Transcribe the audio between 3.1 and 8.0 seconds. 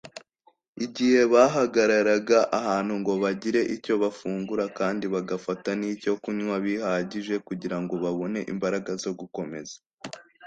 bagire icyo bafungura kandi bagafata nicyo kunywa gihagije kugira ngo